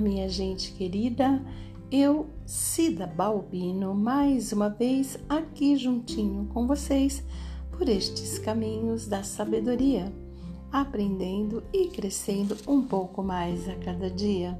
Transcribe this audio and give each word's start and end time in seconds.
Olá, 0.00 0.08
minha 0.08 0.30
gente 0.30 0.72
querida. 0.72 1.42
Eu, 1.92 2.30
Cida 2.46 3.06
Balbino, 3.06 3.94
mais 3.94 4.50
uma 4.50 4.70
vez 4.70 5.18
aqui 5.28 5.76
juntinho 5.76 6.48
com 6.54 6.66
vocês 6.66 7.22
por 7.70 7.86
estes 7.86 8.38
caminhos 8.38 9.06
da 9.06 9.22
sabedoria, 9.22 10.10
aprendendo 10.72 11.62
e 11.70 11.88
crescendo 11.88 12.56
um 12.66 12.80
pouco 12.80 13.22
mais 13.22 13.68
a 13.68 13.74
cada 13.74 14.08
dia. 14.08 14.58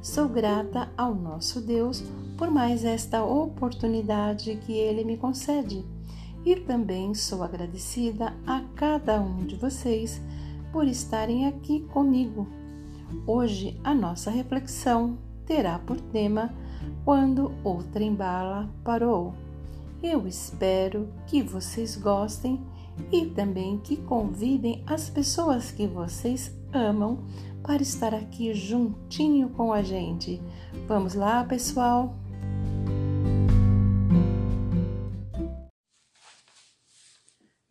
Sou 0.00 0.26
grata 0.26 0.90
ao 0.96 1.14
nosso 1.14 1.60
Deus 1.60 2.02
por 2.38 2.50
mais 2.50 2.82
esta 2.82 3.22
oportunidade 3.22 4.56
que 4.64 4.72
Ele 4.72 5.04
me 5.04 5.18
concede 5.18 5.84
e 6.46 6.56
também 6.56 7.12
sou 7.12 7.42
agradecida 7.42 8.34
a 8.46 8.62
cada 8.74 9.20
um 9.20 9.44
de 9.44 9.54
vocês 9.54 10.18
por 10.72 10.88
estarem 10.88 11.46
aqui 11.46 11.80
comigo. 11.92 12.61
Hoje 13.26 13.78
a 13.84 13.94
nossa 13.94 14.30
reflexão 14.30 15.18
terá 15.46 15.78
por 15.78 16.00
tema 16.00 16.52
Quando 17.04 17.52
o 17.64 17.82
trem-bala 17.82 18.68
parou. 18.82 19.34
Eu 20.02 20.26
espero 20.26 21.12
que 21.26 21.42
vocês 21.42 21.96
gostem 21.96 22.60
e 23.12 23.26
também 23.26 23.78
que 23.78 23.96
convidem 23.96 24.82
as 24.86 25.08
pessoas 25.08 25.70
que 25.70 25.86
vocês 25.86 26.52
amam 26.72 27.24
para 27.62 27.82
estar 27.82 28.12
aqui 28.14 28.52
juntinho 28.52 29.50
com 29.50 29.72
a 29.72 29.82
gente. 29.82 30.42
Vamos 30.88 31.14
lá, 31.14 31.44
pessoal? 31.44 32.16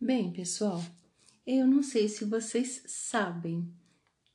Bem, 0.00 0.32
pessoal, 0.32 0.82
eu 1.46 1.66
não 1.66 1.82
sei 1.82 2.08
se 2.08 2.24
vocês 2.24 2.82
sabem, 2.86 3.72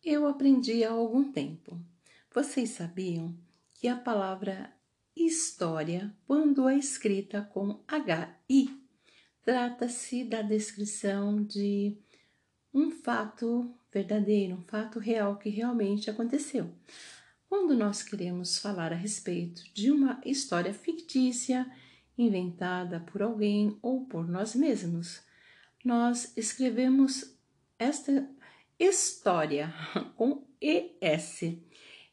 eu 0.09 0.25
aprendi 0.25 0.85
há 0.85 0.91
algum 0.91 1.33
tempo. 1.33 1.77
Vocês 2.33 2.69
sabiam 2.69 3.37
que 3.73 3.89
a 3.89 3.95
palavra 3.97 4.73
história, 5.13 6.15
quando 6.25 6.69
é 6.69 6.77
escrita 6.77 7.41
com 7.41 7.83
HI, 8.49 8.69
trata-se 9.43 10.23
da 10.23 10.41
descrição 10.41 11.43
de 11.43 11.97
um 12.73 12.89
fato 12.89 13.75
verdadeiro, 13.91 14.55
um 14.55 14.63
fato 14.63 14.97
real 14.97 15.37
que 15.37 15.49
realmente 15.49 16.09
aconteceu. 16.09 16.73
Quando 17.49 17.75
nós 17.75 18.01
queremos 18.01 18.57
falar 18.59 18.93
a 18.93 18.95
respeito 18.95 19.61
de 19.73 19.91
uma 19.91 20.21
história 20.23 20.73
fictícia, 20.73 21.69
inventada 22.17 23.01
por 23.01 23.21
alguém 23.21 23.77
ou 23.81 24.05
por 24.05 24.25
nós 24.25 24.55
mesmos, 24.55 25.21
nós 25.83 26.31
escrevemos 26.37 27.37
esta 27.77 28.36
história 28.79 29.73
com 30.15 30.45
ES. 30.61 31.57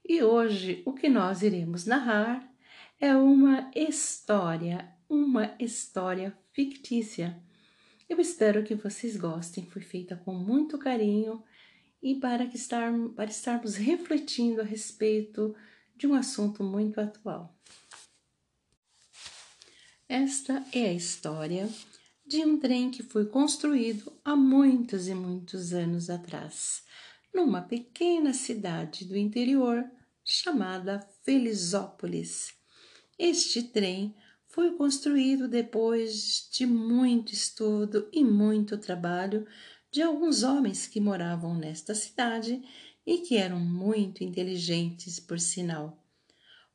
E 0.07 0.23
hoje 0.23 0.83
o 0.85 0.93
que 0.93 1.09
nós 1.09 1.43
iremos 1.43 1.87
narrar 1.87 2.49
é 3.01 3.15
uma 3.17 3.71
história, 3.75 4.93
uma 5.09 5.55
história 5.59 6.37
fictícia. 6.53 7.39
Eu 8.09 8.21
espero 8.21 8.63
que 8.63 8.75
vocês 8.75 9.17
gostem, 9.17 9.67
foi 9.67 9.83
feita 9.83 10.17
com 10.17 10.35
muito 10.35 10.79
carinho 10.79 11.43
e 12.03 12.15
para, 12.15 12.47
que 12.47 12.57
estar, 12.57 12.93
para 13.17 13.31
estarmos 13.31 13.77
refletindo 13.77 14.61
a 14.61 14.65
respeito 14.65 15.55
de 15.97 16.07
um 16.07 16.15
assunto 16.15 16.63
muito 16.63 17.01
atual. 17.01 17.55
Esta 20.07 20.63
é 20.73 20.91
a 20.91 20.93
história 20.93 21.69
de 22.35 22.45
um 22.45 22.59
trem 22.59 22.91
que 22.91 23.05
foi 23.05 23.27
construído 23.27 24.13
há 24.25 24.35
muitos 24.35 25.07
e 25.07 25.15
muitos 25.15 25.73
anos 25.73 26.11
atrás, 26.11 26.83
numa 27.33 27.63
pequena 27.63 28.35
cidade 28.35 29.05
do 29.05 29.17
interior 29.17 29.85
chamada 30.25 30.99
Felizópolis. 31.23 32.53
Este 33.17 33.63
trem 33.63 34.17
foi 34.49 34.73
construído 34.73 35.47
depois 35.47 36.49
de 36.51 36.67
muito 36.67 37.33
estudo 37.33 38.09
e 38.13 38.25
muito 38.25 38.79
trabalho 38.79 39.47
de 39.93 40.03
alguns 40.03 40.43
homens 40.43 40.89
que 40.89 40.99
moravam 40.99 41.55
nesta 41.55 41.95
cidade 41.95 42.61
e 43.07 43.19
que 43.19 43.37
eram 43.37 43.61
muito 43.61 44.25
inteligentes, 44.25 45.21
por 45.21 45.39
sinal. 45.39 46.04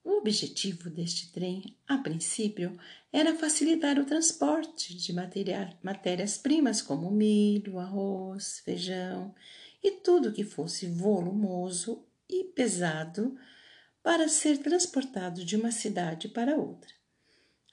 O 0.03 0.17
objetivo 0.17 0.89
deste 0.89 1.31
trem, 1.31 1.77
a 1.87 1.97
princípio, 1.97 2.77
era 3.11 3.35
facilitar 3.35 3.99
o 3.99 4.05
transporte 4.05 4.95
de 4.95 5.13
matérias-primas 5.13 6.81
como 6.81 7.11
milho, 7.11 7.79
arroz, 7.79 8.59
feijão 8.63 9.35
e 9.83 9.91
tudo 9.91 10.31
que 10.31 10.43
fosse 10.43 10.87
volumoso 10.87 12.05
e 12.29 12.45
pesado 12.45 13.37
para 14.01 14.27
ser 14.29 14.59
transportado 14.59 15.43
de 15.43 15.55
uma 15.55 15.71
cidade 15.71 16.29
para 16.29 16.55
outra. 16.55 16.89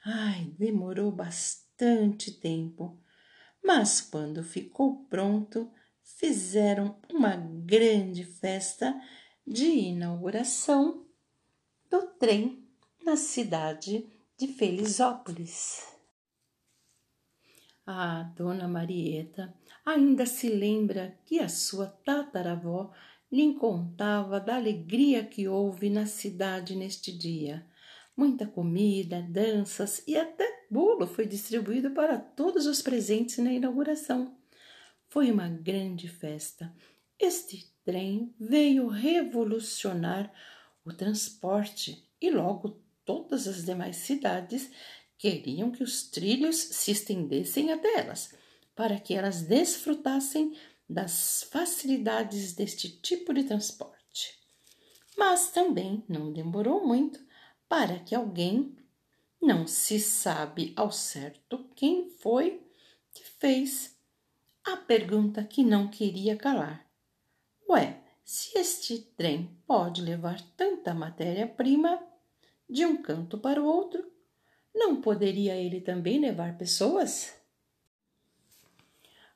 Ai, 0.04 0.52
demorou 0.58 1.12
bastante 1.12 2.32
tempo, 2.32 3.00
mas 3.62 4.00
quando 4.00 4.42
ficou 4.42 5.04
pronto, 5.06 5.70
fizeram 6.02 7.00
uma 7.10 7.36
grande 7.36 8.24
festa 8.24 8.94
de 9.46 9.66
inauguração 9.66 11.05
do 11.90 12.06
trem 12.18 12.64
na 13.04 13.16
cidade 13.16 14.06
de 14.36 14.48
Felizópolis. 14.48 15.86
A 17.86 18.24
dona 18.36 18.66
Marieta 18.66 19.54
ainda 19.84 20.26
se 20.26 20.48
lembra 20.48 21.16
que 21.24 21.38
a 21.38 21.48
sua 21.48 21.86
tataravó 21.86 22.92
lhe 23.30 23.54
contava 23.54 24.40
da 24.40 24.56
alegria 24.56 25.24
que 25.24 25.46
houve 25.46 25.88
na 25.88 26.06
cidade 26.06 26.74
neste 26.74 27.16
dia. 27.16 27.64
Muita 28.16 28.46
comida, 28.46 29.22
danças 29.22 30.02
e 30.06 30.16
até 30.16 30.66
bolo 30.70 31.06
foi 31.06 31.26
distribuído 31.26 31.90
para 31.92 32.18
todos 32.18 32.66
os 32.66 32.82
presentes 32.82 33.38
na 33.38 33.52
inauguração. 33.52 34.36
Foi 35.08 35.30
uma 35.30 35.48
grande 35.48 36.08
festa. 36.08 36.74
Este 37.18 37.72
trem 37.84 38.34
veio 38.38 38.88
revolucionar 38.88 40.32
o 40.86 40.92
transporte 40.92 42.08
e 42.20 42.30
logo 42.30 42.80
todas 43.04 43.46
as 43.48 43.64
demais 43.64 43.96
cidades 43.96 44.70
queriam 45.18 45.70
que 45.70 45.82
os 45.82 46.04
trilhos 46.04 46.56
se 46.56 46.92
estendessem 46.92 47.72
até 47.72 48.00
elas, 48.00 48.34
para 48.74 49.00
que 49.00 49.14
elas 49.14 49.42
desfrutassem 49.42 50.56
das 50.88 51.42
facilidades 51.50 52.52
deste 52.52 52.88
tipo 52.88 53.34
de 53.34 53.44
transporte. 53.44 54.38
Mas 55.16 55.50
também 55.50 56.04
não 56.08 56.32
demorou 56.32 56.86
muito 56.86 57.24
para 57.68 57.98
que 57.98 58.14
alguém, 58.14 58.76
não 59.40 59.66
se 59.66 59.98
sabe 59.98 60.72
ao 60.76 60.92
certo 60.92 61.68
quem 61.74 62.10
foi, 62.10 62.62
que 63.12 63.24
fez 63.24 63.96
a 64.64 64.76
pergunta 64.76 65.42
que 65.42 65.64
não 65.64 65.88
queria 65.88 66.36
calar. 66.36 66.86
Ué, 67.68 68.02
se 68.26 68.58
este 68.58 68.98
trem 68.98 69.56
pode 69.68 70.02
levar 70.02 70.40
tanta 70.56 70.92
matéria-prima 70.92 72.02
de 72.68 72.84
um 72.84 73.00
canto 73.00 73.38
para 73.38 73.62
o 73.62 73.64
outro, 73.64 74.04
não 74.74 75.00
poderia 75.00 75.54
ele 75.54 75.80
também 75.80 76.18
levar 76.18 76.58
pessoas? 76.58 77.40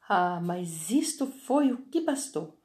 Ah, 0.09 0.41
mas 0.43 0.91
isto 0.91 1.29
foi 1.29 1.71
o 1.71 1.87
que 1.87 2.01
bastou 2.01 2.61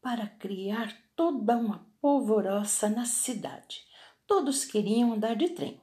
para 0.00 0.26
criar 0.26 0.96
toda 1.14 1.58
uma 1.58 1.86
polvorosa 2.00 2.88
na 2.88 3.04
cidade. 3.04 3.86
Todos 4.26 4.64
queriam 4.64 5.12
andar 5.12 5.36
de 5.36 5.50
trem. 5.50 5.78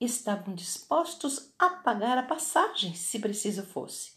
Estavam 0.00 0.54
dispostos 0.54 1.52
a 1.58 1.68
pagar 1.68 2.16
a 2.16 2.22
passagem 2.22 2.94
se 2.94 3.18
preciso 3.18 3.62
fosse. 3.62 4.14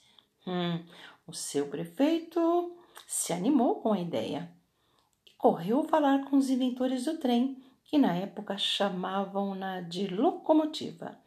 Hum, 0.47 0.85
o 1.27 1.33
seu 1.33 1.67
prefeito 1.67 2.77
se 3.05 3.33
animou 3.33 3.81
com 3.81 3.91
a 3.91 3.99
ideia 3.99 4.56
correu 5.37 5.83
falar 5.83 6.25
com 6.25 6.37
os 6.37 6.49
inventores 6.49 7.05
do 7.05 7.17
trem, 7.17 7.63
que 7.83 7.97
na 7.97 8.13
época 8.15 8.57
chamavam-na 8.57 9.81
de 9.81 10.07
locomotiva, 10.07 11.17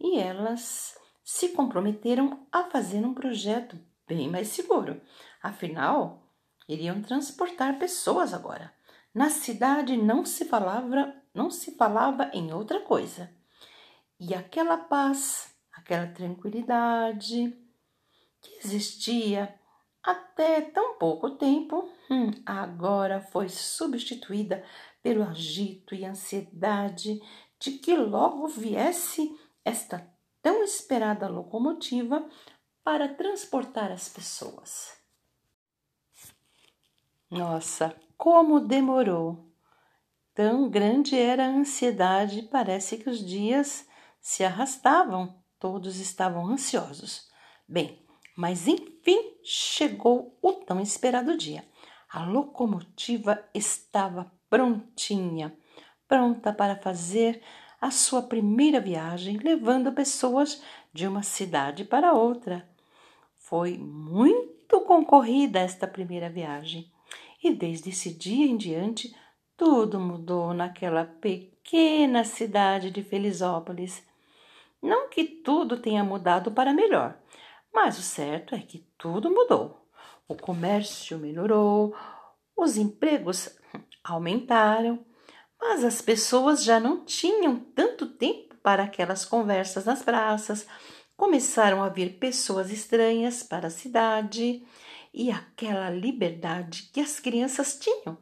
e 0.00 0.18
elas 0.18 0.96
se 1.22 1.48
comprometeram 1.50 2.46
a 2.52 2.64
fazer 2.64 3.04
um 3.04 3.12
projeto 3.12 3.78
bem 4.06 4.30
mais 4.30 4.48
seguro. 4.48 5.00
Afinal, 5.42 6.22
iriam 6.68 7.02
transportar 7.02 7.78
pessoas 7.78 8.32
agora. 8.32 8.72
Na 9.12 9.30
cidade 9.30 9.96
não 9.96 10.24
se 10.24 10.44
falava, 10.44 11.14
não 11.34 11.50
se 11.50 11.72
falava 11.72 12.30
em 12.32 12.52
outra 12.52 12.80
coisa. 12.80 13.30
E 14.20 14.34
aquela 14.34 14.76
paz, 14.76 15.54
aquela 15.72 16.06
tranquilidade 16.06 17.56
que 18.40 18.58
existia 18.64 19.54
até 20.06 20.60
tão 20.60 20.96
pouco 20.96 21.32
tempo, 21.32 21.90
hum, 22.08 22.30
agora 22.46 23.20
foi 23.20 23.48
substituída 23.48 24.64
pelo 25.02 25.24
agito 25.24 25.96
e 25.96 26.04
ansiedade 26.04 27.20
de 27.58 27.72
que 27.72 27.96
logo 27.96 28.46
viesse 28.46 29.36
esta 29.64 30.08
tão 30.40 30.62
esperada 30.62 31.26
locomotiva 31.26 32.24
para 32.84 33.08
transportar 33.08 33.90
as 33.90 34.08
pessoas. 34.08 34.96
Nossa, 37.28 37.92
como 38.16 38.60
demorou! 38.60 39.50
Tão 40.32 40.70
grande 40.70 41.18
era 41.18 41.46
a 41.46 41.50
ansiedade, 41.50 42.42
parece 42.42 42.98
que 42.98 43.10
os 43.10 43.18
dias 43.18 43.88
se 44.20 44.44
arrastavam, 44.44 45.42
todos 45.58 45.98
estavam 45.98 46.46
ansiosos. 46.46 47.28
Bem, 47.66 48.06
mas 48.36 48.68
enfim 48.68 48.95
chegou 49.42 50.36
o 50.42 50.52
tão 50.52 50.80
esperado 50.80 51.36
dia. 51.36 51.64
A 52.10 52.24
locomotiva 52.24 53.44
estava 53.54 54.32
prontinha, 54.48 55.56
pronta 56.08 56.52
para 56.52 56.76
fazer 56.76 57.42
a 57.80 57.90
sua 57.90 58.22
primeira 58.22 58.80
viagem, 58.80 59.36
levando 59.36 59.92
pessoas 59.92 60.62
de 60.92 61.06
uma 61.06 61.22
cidade 61.22 61.84
para 61.84 62.12
outra. 62.12 62.68
Foi 63.36 63.76
muito 63.76 64.80
concorrida 64.80 65.60
esta 65.60 65.86
primeira 65.86 66.28
viagem, 66.28 66.90
e 67.42 67.52
desde 67.52 67.90
esse 67.90 68.12
dia 68.12 68.46
em 68.46 68.56
diante 68.56 69.14
tudo 69.56 70.00
mudou 70.00 70.52
naquela 70.52 71.04
pequena 71.04 72.24
cidade 72.24 72.90
de 72.90 73.02
Felizópolis. 73.02 74.04
Não 74.82 75.08
que 75.08 75.24
tudo 75.24 75.78
tenha 75.78 76.04
mudado 76.04 76.50
para 76.50 76.72
melhor, 76.72 77.18
mas 77.76 77.98
o 77.98 78.02
certo 78.02 78.54
é 78.54 78.58
que 78.58 78.86
tudo 78.96 79.30
mudou. 79.30 79.86
O 80.26 80.34
comércio 80.34 81.18
melhorou, 81.18 81.94
os 82.56 82.78
empregos 82.78 83.54
aumentaram, 84.02 85.04
mas 85.60 85.84
as 85.84 86.00
pessoas 86.00 86.64
já 86.64 86.80
não 86.80 87.04
tinham 87.04 87.60
tanto 87.60 88.06
tempo 88.06 88.56
para 88.62 88.84
aquelas 88.84 89.26
conversas 89.26 89.84
nas 89.84 90.02
praças. 90.02 90.66
Começaram 91.18 91.82
a 91.82 91.90
vir 91.90 92.18
pessoas 92.18 92.70
estranhas 92.70 93.42
para 93.42 93.66
a 93.66 93.70
cidade 93.70 94.66
e 95.12 95.30
aquela 95.30 95.90
liberdade 95.90 96.88
que 96.90 97.00
as 97.00 97.20
crianças 97.20 97.78
tinham 97.78 98.16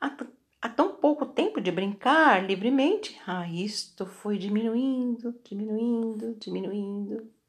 há, 0.00 0.68
tão 0.68 0.94
pouco 0.94 1.26
tempo 1.26 1.60
de 1.60 1.72
brincar 1.72 2.46
livremente. 2.46 3.20
Ah, 3.26 3.48
isto 3.48 4.06
foi 4.06 4.38
diminuindo, 4.38 5.34
diminuindo, 5.44 6.36
diminuindo. 6.38 7.39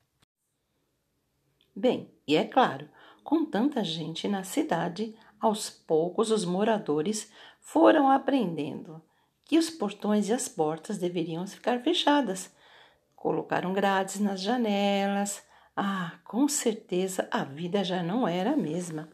Bem, 1.75 2.13
e 2.27 2.35
é 2.35 2.43
claro, 2.43 2.89
com 3.23 3.45
tanta 3.45 3.83
gente 3.83 4.27
na 4.27 4.43
cidade, 4.43 5.15
aos 5.39 5.69
poucos 5.69 6.29
os 6.29 6.43
moradores 6.43 7.31
foram 7.59 8.09
aprendendo 8.09 9.01
que 9.45 9.57
os 9.57 9.69
portões 9.69 10.29
e 10.29 10.33
as 10.33 10.47
portas 10.47 10.97
deveriam 10.97 11.45
ficar 11.47 11.79
fechadas. 11.81 12.53
Colocaram 13.15 13.73
grades 13.73 14.19
nas 14.19 14.41
janelas. 14.41 15.43
Ah, 15.75 16.19
com 16.25 16.47
certeza 16.47 17.27
a 17.31 17.43
vida 17.43 17.83
já 17.83 18.03
não 18.03 18.27
era 18.27 18.51
a 18.51 18.57
mesma. 18.57 19.09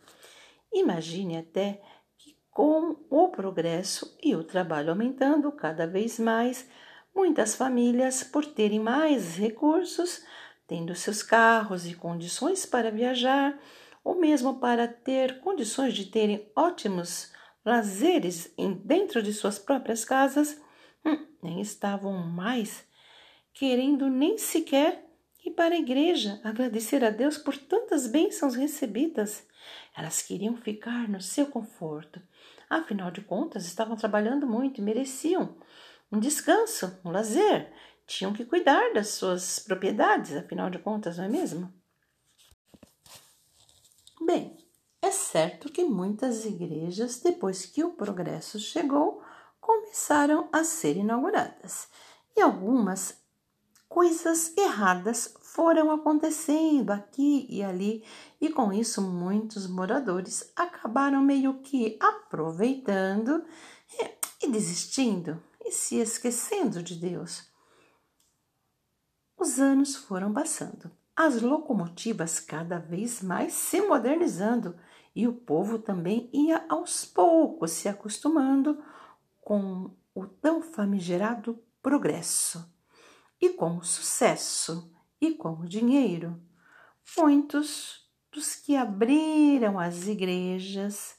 Imagine 0.73 1.37
até 1.37 1.81
que, 2.17 2.35
com 2.51 2.97
o 3.09 3.29
progresso 3.29 4.17
e 4.23 4.35
o 4.35 4.43
trabalho 4.43 4.89
aumentando 4.89 5.51
cada 5.51 5.85
vez 5.85 6.19
mais, 6.19 6.69
muitas 7.15 7.55
famílias, 7.55 8.23
por 8.23 8.45
terem 8.45 8.79
mais 8.79 9.35
recursos, 9.37 10.23
tendo 10.67 10.93
seus 10.93 11.23
carros 11.23 11.87
e 11.87 11.95
condições 11.95 12.65
para 12.65 12.91
viajar, 12.91 13.57
ou 14.03 14.15
mesmo 14.19 14.59
para 14.59 14.87
ter 14.87 15.39
condições 15.39 15.93
de 15.93 16.05
terem 16.05 16.51
ótimos 16.55 17.31
lazeres 17.65 18.53
dentro 18.83 19.23
de 19.23 19.33
suas 19.33 19.57
próprias 19.57 20.05
casas, 20.05 20.61
hum, 21.05 21.25
nem 21.41 21.61
estavam 21.61 22.13
mais 22.27 22.85
querendo 23.53 24.09
nem 24.09 24.37
sequer 24.37 25.03
ir 25.43 25.51
para 25.51 25.73
a 25.73 25.79
igreja 25.79 26.39
agradecer 26.43 27.03
a 27.03 27.09
Deus 27.09 27.37
por 27.37 27.57
tantas 27.57 28.07
bênçãos 28.07 28.55
recebidas. 28.55 29.47
Elas 29.97 30.21
queriam 30.21 30.55
ficar 30.55 31.09
no 31.09 31.19
seu 31.19 31.47
conforto. 31.47 32.21
Afinal 32.69 33.09
de 33.09 33.21
contas, 33.21 33.65
estavam 33.65 33.95
trabalhando 33.95 34.45
muito 34.45 34.79
e 34.79 34.83
mereciam 34.83 35.57
um 36.11 36.19
descanso, 36.19 36.99
um 37.03 37.09
lazer. 37.09 37.71
Tinham 38.07 38.31
que 38.31 38.45
cuidar 38.45 38.93
das 38.93 39.09
suas 39.09 39.59
propriedades, 39.59 40.35
afinal 40.35 40.69
de 40.69 40.79
contas, 40.79 41.17
não 41.17 41.25
é 41.25 41.29
mesmo? 41.29 41.71
Bem, 44.21 44.57
é 45.01 45.11
certo 45.11 45.71
que 45.71 45.83
muitas 45.83 46.45
igrejas, 46.45 47.19
depois 47.19 47.65
que 47.65 47.83
o 47.83 47.91
progresso 47.91 48.59
chegou, 48.59 49.21
começaram 49.59 50.47
a 50.53 50.63
ser 50.63 50.95
inauguradas 50.95 51.89
e 52.35 52.41
algumas 52.41 53.21
coisas 53.89 54.55
erradas 54.57 55.35
foram 55.41 55.91
acontecendo 55.91 56.91
aqui 56.91 57.45
e 57.49 57.61
ali, 57.61 58.05
e 58.39 58.49
com 58.49 58.71
isso 58.71 59.01
muitos 59.01 59.67
moradores 59.67 60.51
acabaram 60.55 61.21
meio 61.21 61.59
que 61.61 61.97
aproveitando 61.99 63.43
e 64.41 64.47
desistindo 64.47 65.43
e 65.65 65.71
se 65.71 65.97
esquecendo 65.97 66.81
de 66.81 66.95
Deus. 66.95 67.56
Os 69.37 69.59
anos 69.59 69.95
foram 69.95 70.33
passando, 70.33 70.91
as 71.15 71.41
locomotivas 71.43 72.39
cada 72.39 72.79
vez 72.79 73.21
mais 73.21 73.53
se 73.53 73.79
modernizando 73.81 74.75
e 75.15 75.27
o 75.27 75.33
povo 75.33 75.77
também 75.77 76.27
ia 76.33 76.65
aos 76.67 77.05
poucos 77.05 77.71
se 77.71 77.87
acostumando 77.87 78.83
com 79.39 79.91
o 80.13 80.25
tão 80.25 80.61
famigerado 80.61 81.57
progresso 81.81 82.67
e 83.39 83.49
com 83.49 83.77
o 83.77 83.83
sucesso 83.83 84.91
e 85.21 85.31
com 85.31 85.53
o 85.53 85.67
dinheiro. 85.67 86.41
Muitos 87.15 88.09
dos 88.31 88.55
que 88.55 88.75
abriram 88.75 89.79
as 89.79 90.07
igrejas 90.07 91.15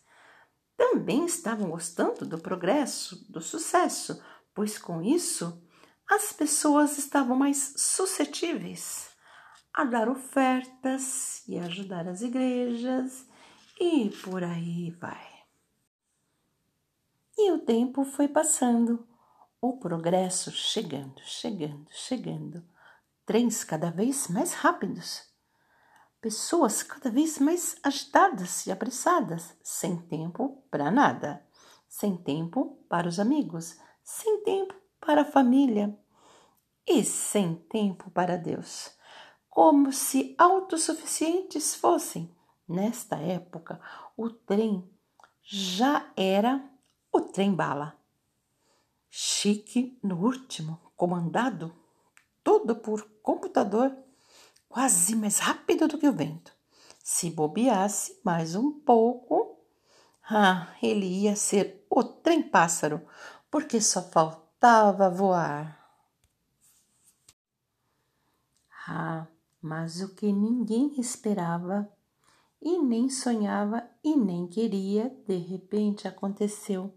também 0.76 1.24
estavam 1.24 1.70
gostando 1.70 2.26
do 2.26 2.38
progresso, 2.38 3.30
do 3.30 3.40
sucesso, 3.40 4.20
pois 4.52 4.76
com 4.76 5.00
isso 5.00 5.62
as 6.08 6.32
pessoas 6.32 6.96
estavam 6.96 7.36
mais 7.36 7.74
suscetíveis 7.76 9.10
a 9.74 9.84
dar 9.84 10.08
ofertas 10.08 11.46
e 11.46 11.58
ajudar 11.58 12.08
as 12.08 12.22
igrejas 12.22 13.26
e 13.78 14.08
por 14.24 14.42
aí 14.42 14.90
vai. 14.90 15.38
E 17.36 17.52
o 17.52 17.58
tempo 17.58 18.04
foi 18.04 18.26
passando, 18.26 19.06
o 19.60 19.78
progresso 19.78 20.50
chegando, 20.50 21.20
chegando, 21.22 21.86
chegando, 21.90 22.64
trens 23.26 23.62
cada 23.62 23.90
vez 23.90 24.28
mais 24.28 24.54
rápidos, 24.54 25.28
pessoas 26.20 26.82
cada 26.82 27.10
vez 27.10 27.38
mais 27.38 27.76
agitadas 27.82 28.66
e 28.66 28.72
apressadas, 28.72 29.56
sem 29.62 29.96
tempo 29.96 30.64
para 30.70 30.90
nada, 30.90 31.46
sem 31.88 32.16
tempo 32.16 32.82
para 32.88 33.06
os 33.06 33.20
amigos, 33.20 33.78
sem 34.02 34.42
tempo 34.42 34.74
para 35.00 35.22
a 35.22 35.24
família 35.24 35.96
e 36.88 37.04
sem 37.04 37.54
tempo 37.54 38.10
para 38.10 38.36
Deus, 38.36 38.90
como 39.48 39.92
se 39.92 40.34
autossuficientes 40.38 41.74
fossem 41.74 42.34
Nesta 42.68 43.16
época, 43.16 43.80
o 44.14 44.28
trem 44.28 44.86
já 45.42 46.12
era 46.14 46.62
o 47.10 47.22
trem-bala. 47.22 47.96
Chique 49.08 49.98
no 50.02 50.22
último, 50.22 50.78
comandado 50.94 51.74
todo 52.44 52.76
por 52.76 53.08
computador, 53.22 53.96
quase 54.68 55.16
mais 55.16 55.38
rápido 55.38 55.88
do 55.88 55.96
que 55.96 56.06
o 56.06 56.12
vento. 56.12 56.52
Se 57.02 57.30
bobeasse 57.30 58.20
mais 58.22 58.54
um 58.54 58.70
pouco, 58.70 59.58
ah, 60.28 60.68
ele 60.82 61.06
ia 61.06 61.34
ser 61.34 61.86
o 61.88 62.04
trem-pássaro, 62.04 63.00
porque 63.50 63.80
só 63.80 64.02
faltava 64.02 65.08
voar. 65.08 65.77
Ah, 68.90 69.26
mas 69.60 70.00
o 70.00 70.14
que 70.14 70.32
ninguém 70.32 70.98
esperava 70.98 71.86
e 72.58 72.78
nem 72.78 73.10
sonhava 73.10 73.86
e 74.02 74.16
nem 74.16 74.46
queria, 74.46 75.14
de 75.26 75.36
repente 75.36 76.08
aconteceu. 76.08 76.94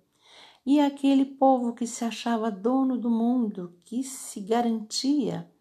E 0.65 0.79
aquele 0.79 1.25
povo 1.25 1.73
que 1.73 1.85
se 1.85 2.05
achava 2.05 2.49
dono 2.49 2.97
do 2.97 3.09
mundo, 3.09 3.77
que 3.83 4.05
se 4.05 4.39
garantia, 4.39 5.51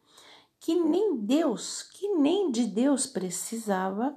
que 0.61 0.77
nem 0.77 1.17
Deus, 1.17 1.83
que 1.83 2.15
nem 2.15 2.53
de 2.53 2.65
Deus 2.65 3.09
precisava, 3.09 4.17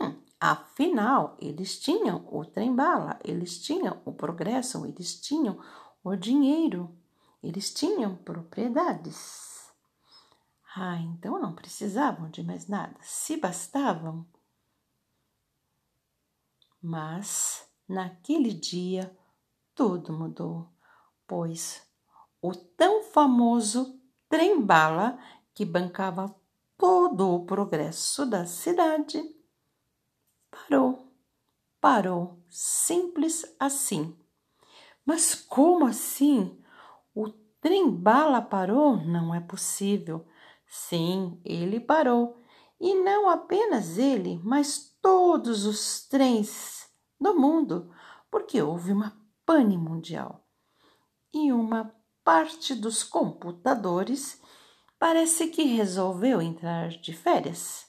hum, 0.00 0.14
afinal, 0.38 1.36
eles 1.40 1.80
tinham 1.80 2.28
o 2.30 2.44
trem-bala, 2.44 3.18
eles 3.24 3.58
tinham 3.58 4.00
o 4.04 4.12
progresso, 4.12 4.86
eles 4.86 5.20
tinham 5.20 5.58
o 6.04 6.14
dinheiro, 6.14 6.96
eles 7.42 7.74
tinham 7.74 8.14
propriedades. 8.14 9.49
Ah, 10.74 10.98
então 10.98 11.38
não 11.40 11.54
precisavam 11.54 12.30
de 12.30 12.42
mais 12.42 12.66
nada, 12.68 12.96
se 13.02 13.36
bastavam 13.36 14.26
mas 16.82 17.68
naquele 17.86 18.52
dia 18.52 19.14
tudo 19.74 20.12
mudou, 20.12 20.68
pois 21.26 21.86
o 22.40 22.54
tão 22.54 23.02
famoso 23.02 24.00
trem-bala 24.28 25.18
que 25.54 25.64
bancava 25.64 26.34
todo 26.78 27.34
o 27.34 27.44
progresso 27.44 28.24
da 28.24 28.46
cidade 28.46 29.22
parou, 30.50 31.12
parou, 31.80 32.42
simples 32.48 33.44
assim. 33.58 34.16
Mas 35.04 35.34
como 35.34 35.86
assim? 35.86 36.62
O 37.14 37.28
trem 37.60 37.90
bala 37.90 38.40
parou? 38.40 38.96
Não 38.96 39.34
é 39.34 39.40
possível. 39.40 40.26
Sim, 40.70 41.40
ele 41.44 41.80
parou. 41.80 42.40
E 42.80 42.94
não 42.94 43.28
apenas 43.28 43.98
ele, 43.98 44.40
mas 44.44 44.96
todos 45.02 45.66
os 45.66 46.06
trens 46.06 46.88
do 47.20 47.34
mundo, 47.34 47.92
porque 48.30 48.62
houve 48.62 48.92
uma 48.92 49.20
pane 49.44 49.76
mundial. 49.76 50.46
E 51.34 51.52
uma 51.52 51.92
parte 52.24 52.74
dos 52.74 53.02
computadores 53.02 54.40
parece 54.98 55.48
que 55.48 55.64
resolveu 55.64 56.40
entrar 56.40 56.88
de 56.88 57.12
férias. 57.12 57.86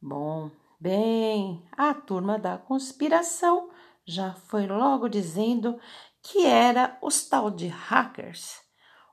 Bom, 0.00 0.50
bem, 0.80 1.68
a 1.72 1.92
turma 1.92 2.38
da 2.38 2.56
conspiração 2.56 3.70
já 4.06 4.32
foi 4.32 4.66
logo 4.66 5.08
dizendo 5.08 5.78
que 6.22 6.46
era 6.46 6.98
os 7.02 7.28
tal 7.28 7.50
de 7.50 7.66
hackers, 7.66 8.60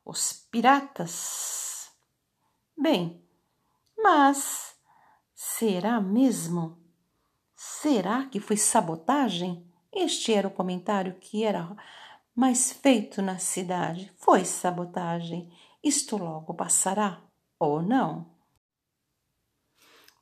os 0.05 0.31
piratas. 0.49 1.72
Bem, 2.77 3.23
mas 3.97 4.75
será 5.33 6.01
mesmo? 6.01 6.77
Será 7.55 8.25
que 8.25 8.39
foi 8.39 8.57
sabotagem? 8.57 9.71
Este 9.91 10.33
era 10.33 10.47
o 10.47 10.51
comentário 10.51 11.15
que 11.19 11.43
era 11.43 11.75
mais 12.35 12.71
feito 12.71 13.21
na 13.21 13.37
cidade. 13.37 14.11
Foi 14.17 14.43
sabotagem. 14.43 15.51
Isto 15.83 16.17
logo 16.17 16.53
passará 16.53 17.21
ou 17.59 17.81
não? 17.81 18.33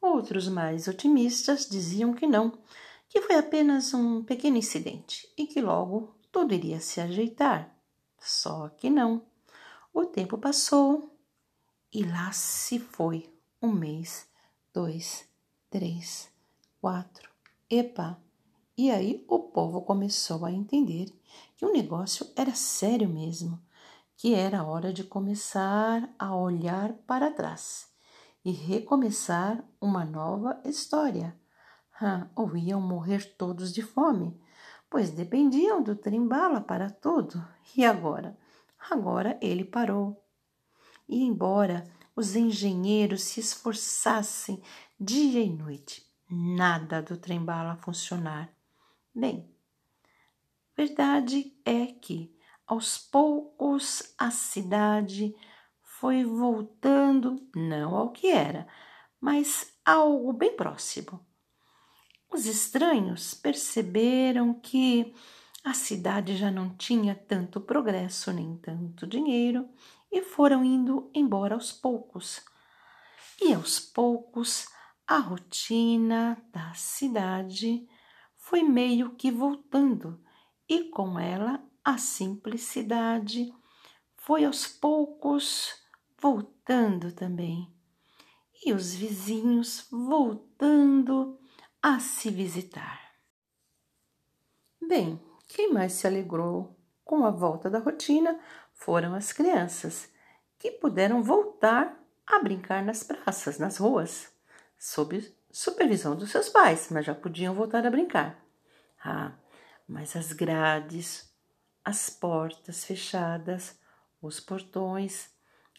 Outros 0.02 0.48
mais 0.48 0.88
otimistas 0.88 1.68
diziam 1.70 2.14
que 2.14 2.28
não, 2.28 2.62
que 3.08 3.22
foi 3.22 3.38
apenas 3.38 3.94
um 3.94 4.24
pequeno 4.24 4.58
incidente 4.58 5.32
e 5.38 5.48
que 5.48 5.62
logo 5.62 6.16
tudo 6.32 6.54
iria 6.54 6.80
se 6.80 7.00
ajeitar. 7.00 7.74
Só 8.20 8.70
que 8.70 8.90
não. 8.90 9.26
O 9.94 10.06
tempo 10.06 10.38
passou 10.38 11.11
e 11.94 12.04
lá 12.04 12.32
se 12.32 12.80
foi 12.80 13.30
um 13.62 13.72
mês, 13.72 14.28
dois, 14.74 15.28
três, 15.70 16.32
quatro. 16.80 17.30
Epa! 17.70 18.18
E 18.78 18.90
aí 18.90 19.26
o 19.28 19.40
povo 19.40 19.82
começou 19.82 20.46
a 20.46 20.52
entender 20.52 21.14
que 21.56 21.66
o 21.66 21.74
negócio 21.74 22.26
era 22.36 22.56
sério 22.56 23.10
mesmo, 23.10 23.62
que 24.16 24.34
era 24.34 24.64
hora 24.64 24.94
de 24.94 25.04
começar 25.04 26.10
a 26.18 26.36
olhar 26.36 26.94
para 27.06 27.32
trás 27.32 27.90
e 28.44 28.52
recomeçar 28.52 29.64
uma 29.80 30.06
nova 30.06 30.62
história. 30.64 31.36
Ou 32.36 32.56
iam 32.56 32.82
morrer 32.82 33.36
todos 33.36 33.72
de 33.72 33.82
fome, 33.82 34.40
pois 34.90 35.12
dependiam 35.12 35.84
do 35.84 35.96
trem-bala 35.96 36.62
para 36.62 36.90
tudo. 36.90 37.46
E 37.76 37.86
agora? 37.86 38.38
Agora 38.90 39.38
ele 39.42 39.64
parou. 39.64 40.21
E 41.12 41.24
embora 41.24 41.84
os 42.16 42.38
engenheiros 42.38 43.24
se 43.24 43.42
esforçassem 43.42 44.64
dia 44.98 45.44
e 45.44 45.50
noite, 45.50 46.10
nada 46.30 47.02
do 47.02 47.18
trem-bala 47.18 47.76
funcionar. 47.76 48.50
Bem, 49.14 49.54
verdade 50.74 51.54
é 51.66 51.88
que 51.88 52.34
aos 52.66 52.98
poucos 52.98 54.14
a 54.18 54.32
cidade 54.32 55.36
foi 55.82 56.24
voltando 56.24 57.46
não 57.54 57.94
ao 57.94 58.12
que 58.12 58.28
era, 58.28 58.66
mas 59.20 59.74
algo 59.84 60.32
bem 60.32 60.56
próximo. 60.56 61.20
Os 62.32 62.46
estranhos 62.46 63.34
perceberam 63.34 64.54
que 64.54 65.14
a 65.62 65.74
cidade 65.74 66.38
já 66.38 66.50
não 66.50 66.70
tinha 66.70 67.14
tanto 67.14 67.60
progresso 67.60 68.32
nem 68.32 68.56
tanto 68.56 69.06
dinheiro 69.06 69.68
e 70.12 70.22
foram 70.22 70.64
indo 70.64 71.10
embora 71.14 71.56
aos 71.56 71.72
poucos. 71.72 72.44
E 73.42 73.54
aos 73.54 73.80
poucos 73.80 74.68
a 75.08 75.18
rotina 75.18 76.42
da 76.52 76.74
cidade 76.74 77.88
foi 78.36 78.64
meio 78.64 79.16
que 79.16 79.32
voltando 79.32 80.22
e 80.68 80.86
com 80.90 81.20
ela 81.20 81.64
a 81.84 81.98
simplicidade 81.98 83.54
foi 84.16 84.46
aos 84.46 84.68
poucos 84.68 85.74
voltando 86.22 87.12
também, 87.12 87.74
e 88.64 88.72
os 88.72 88.94
vizinhos 88.94 89.88
voltando 89.92 91.40
a 91.82 92.00
se 92.00 92.30
visitar. 92.30 93.02
Bem, 94.80 95.20
quem 95.48 95.74
mais 95.74 95.94
se 95.94 96.06
alegrou 96.06 96.78
com 97.04 97.26
a 97.26 97.32
volta 97.32 97.70
da 97.70 97.80
rotina 97.80 98.40
foram 98.82 99.14
as 99.14 99.32
crianças, 99.32 100.10
que 100.58 100.72
puderam 100.72 101.22
voltar 101.22 101.96
a 102.26 102.40
brincar 102.40 102.84
nas 102.84 103.04
praças, 103.04 103.60
nas 103.60 103.78
ruas, 103.78 104.32
sob 104.78 105.24
supervisão 105.52 106.16
dos 106.16 106.32
seus 106.32 106.50
pais, 106.50 106.88
mas 106.90 107.06
já 107.06 107.14
podiam 107.14 107.54
voltar 107.54 107.86
a 107.86 107.92
brincar. 107.92 108.44
Ah, 109.04 109.34
mas 109.88 110.16
as 110.16 110.34
grades, 110.34 111.32
as 111.86 112.10
portas 112.10 112.84
fechadas, 112.84 113.80
os 114.20 114.40
portões 114.40 115.30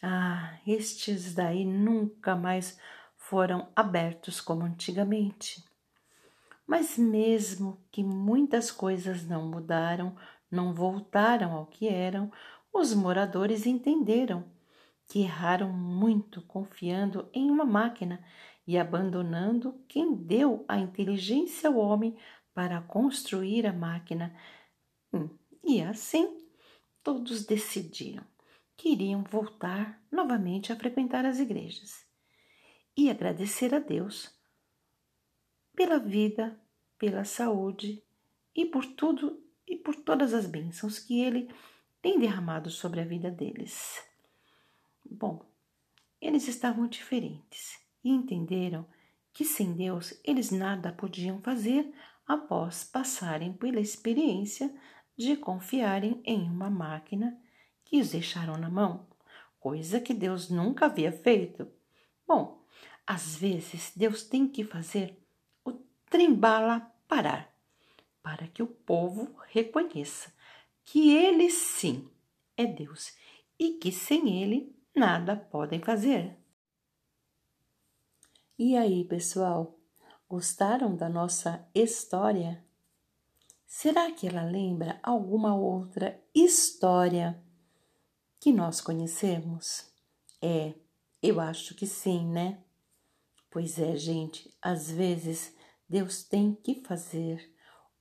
ah, 0.01 0.57
estes 0.65 1.33
daí 1.33 1.65
nunca 1.65 2.35
mais 2.37 2.79
foram 3.17 3.67
abertos 3.75 4.39
como 4.39 4.63
antigamente. 4.63 5.61
Mas 6.65 6.97
mesmo 6.97 7.77
que 7.91 8.01
muitas 8.01 8.71
coisas 8.71 9.27
não 9.27 9.45
mudaram, 9.47 10.15
não 10.53 10.73
voltaram 10.73 11.53
ao 11.53 11.65
que 11.65 11.87
eram, 11.87 12.31
os 12.73 12.93
moradores 12.93 13.65
entenderam 13.67 14.43
que 15.07 15.21
erraram 15.21 15.71
muito 15.71 16.41
confiando 16.41 17.29
em 17.31 17.51
uma 17.51 17.65
máquina 17.65 18.23
e 18.65 18.77
abandonando 18.77 19.79
quem 19.87 20.15
deu 20.15 20.65
a 20.67 20.77
inteligência 20.79 21.69
ao 21.69 21.77
homem 21.77 22.17
para 22.53 22.81
construir 22.81 23.67
a 23.67 23.73
máquina. 23.73 24.35
Hum, 25.13 25.29
e 25.63 25.81
assim 25.81 26.37
todos 27.03 27.45
decidiram 27.45 28.23
queriam 28.75 29.23
voltar 29.23 30.01
novamente 30.11 30.73
a 30.73 30.75
frequentar 30.75 31.25
as 31.25 31.39
igrejas 31.39 32.05
e 32.97 33.09
agradecer 33.09 33.73
a 33.73 33.79
Deus 33.79 34.31
pela 35.75 35.99
vida, 35.99 36.59
pela 36.97 37.23
saúde 37.23 38.03
e 38.55 38.65
por 38.65 38.85
tudo 38.85 39.41
e 39.67 39.75
por 39.75 39.95
todas 39.95 40.33
as 40.33 40.45
bênçãos 40.45 40.99
que 40.99 41.21
Ele 41.21 41.49
tem 42.03 42.19
derramado 42.19 42.69
sobre 42.69 42.99
a 42.99 43.05
vida 43.05 43.31
deles. 43.31 44.05
Bom, 45.09 45.41
eles 46.19 46.49
estavam 46.49 46.85
diferentes 46.85 47.79
e 48.03 48.09
entenderam 48.09 48.85
que 49.31 49.45
sem 49.45 49.71
Deus 49.71 50.13
eles 50.21 50.51
nada 50.51 50.91
podiam 50.91 51.41
fazer 51.41 51.89
após 52.27 52.83
passarem 52.83 53.53
pela 53.53 53.79
experiência 53.79 54.69
de 55.15 55.37
confiarem 55.37 56.21
em 56.25 56.43
uma 56.43 56.69
máquina 56.69 57.39
e 57.89 58.01
os 58.01 58.11
deixaram 58.11 58.57
na 58.57 58.69
mão, 58.69 59.07
coisa 59.57 60.01
que 60.01 60.13
Deus 60.13 60.49
nunca 60.49 60.87
havia 60.87 61.11
feito. 61.11 61.71
Bom, 62.27 62.65
às 63.07 63.37
vezes 63.37 63.93
Deus 63.95 64.23
tem 64.23 64.45
que 64.45 64.65
fazer 64.65 65.17
o 65.63 65.71
trem-bala 66.09 66.81
parar, 67.07 67.49
para 68.21 68.45
que 68.47 68.61
o 68.61 68.67
povo 68.67 69.33
reconheça 69.47 70.33
que 70.85 71.11
ele 71.11 71.49
sim 71.49 72.09
é 72.55 72.65
Deus 72.65 73.13
e 73.59 73.77
que 73.79 73.91
sem 73.91 74.41
ele 74.41 74.75
nada 74.95 75.35
podem 75.35 75.81
fazer. 75.81 76.37
E 78.57 78.77
aí, 78.77 79.03
pessoal, 79.03 79.79
gostaram 80.29 80.95
da 80.95 81.09
nossa 81.09 81.67
história? 81.73 82.63
Será 83.65 84.11
que 84.11 84.27
ela 84.27 84.43
lembra 84.43 84.99
alguma 85.01 85.55
outra 85.55 86.21
história 86.33 87.43
que 88.39 88.53
nós 88.53 88.79
conhecemos? 88.79 89.91
É, 90.41 90.75
eu 91.21 91.39
acho 91.39 91.73
que 91.73 91.87
sim, 91.87 92.27
né? 92.27 92.63
Pois 93.49 93.79
é, 93.79 93.95
gente, 93.95 94.55
às 94.61 94.91
vezes 94.91 95.55
Deus 95.89 96.23
tem 96.23 96.53
que 96.53 96.83
fazer 96.83 97.51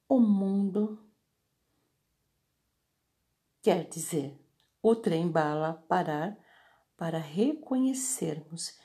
o 0.09 0.21
mundo, 0.21 1.03
quer 3.63 3.89
dizer, 3.89 4.37
o 4.83 4.97
trem-bala 4.97 5.75
parar 5.89 6.37
para 6.97 7.19
reconhecermos 7.19 8.77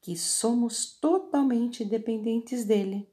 que 0.00 0.16
somos 0.16 0.98
totalmente 1.00 1.84
dependentes 1.84 2.64
dele. 2.64 3.10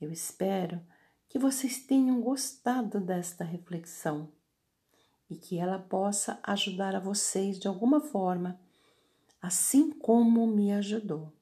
Eu 0.00 0.12
espero 0.12 0.84
que 1.28 1.38
vocês 1.38 1.84
tenham 1.84 2.20
gostado 2.20 3.00
desta 3.00 3.42
reflexão 3.42 4.30
e 5.28 5.36
que 5.36 5.58
ela 5.58 5.78
possa 5.78 6.38
ajudar 6.42 6.94
a 6.94 7.00
vocês 7.00 7.58
de 7.58 7.66
alguma 7.66 8.00
forma, 8.00 8.60
assim 9.40 9.90
como 9.90 10.46
me 10.46 10.72
ajudou. 10.72 11.32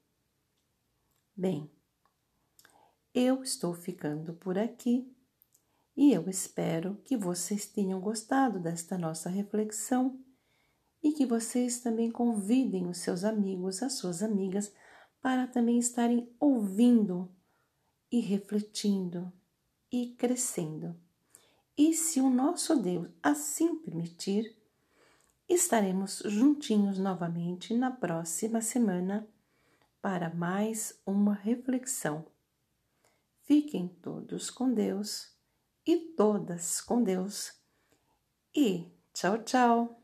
Bem, 1.37 1.71
eu 3.13 3.43
estou 3.43 3.75
ficando 3.75 4.33
por 4.35 4.57
aqui 4.57 5.12
E 5.97 6.13
eu 6.13 6.29
espero 6.29 6.99
que 7.05 7.17
vocês 7.17 7.67
tenham 7.67 8.01
gostado 8.01 8.59
desta 8.59 8.97
nossa 8.97 9.29
reflexão 9.29 10.19
e 11.03 11.13
que 11.13 11.27
vocês 11.27 11.81
também 11.81 12.11
convidem 12.11 12.89
os 12.89 12.99
seus 12.99 13.25
amigos, 13.25 13.83
as 13.83 13.95
suas 13.95 14.23
amigas, 14.23 14.73
para 15.21 15.47
também 15.47 15.79
estarem 15.79 16.29
ouvindo 16.41 17.31
e 18.11 18.21
refletindo 18.21 19.33
e 19.91 20.15
crescendo. 20.15 20.97
E 21.77 21.93
se 21.95 22.21
o 22.21 22.31
nosso 22.31 22.77
Deus 22.77 23.09
assim 23.23 23.77
permitir, 23.77 24.57
estaremos 25.49 26.23
juntinhos 26.25 26.99
novamente 26.99 27.75
na 27.75 27.91
próxima 27.91 28.61
semana 28.61 29.27
para 30.01 30.31
mais 30.35 31.01
uma 31.07 31.35
reflexão. 31.35 32.25
Fiquem 33.43 33.89
todos 33.89 34.51
com 34.51 34.73
Deus 34.73 35.32
e 35.87 35.97
todas 36.17 36.81
com 36.81 37.03
Deus. 37.03 37.53
E 38.55 38.87
tchau, 39.13 39.39
tchau! 39.39 40.02